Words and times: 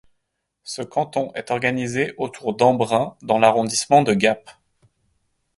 Ce 0.63 0.81
canton 0.81 1.31
est 1.35 1.51
organisé 1.51 2.15
autour 2.17 2.55
d'Embrun 2.55 3.15
dans 3.21 3.37
l'arrondissement 3.37 4.01
de 4.01 4.15
Gap. 4.15 4.49